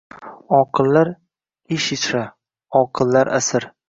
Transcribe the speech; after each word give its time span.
Oqillar— 0.59 1.11
ish 1.77 1.89
ichra, 1.97 2.21
oqillar 2.81 3.31
asir. 3.41 3.69